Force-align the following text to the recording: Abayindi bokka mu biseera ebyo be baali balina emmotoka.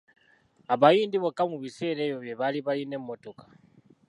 Abayindi 0.73 1.17
bokka 1.23 1.43
mu 1.51 1.57
biseera 1.63 2.01
ebyo 2.05 2.17
be 2.23 2.33
baali 2.39 2.59
balina 2.67 2.95
emmotoka. 2.99 3.45